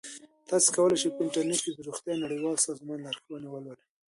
[0.49, 3.85] تاسو کولی شئ په انټرنیټ کې د روغتیا نړیوال سازمان لارښوونې ولولئ.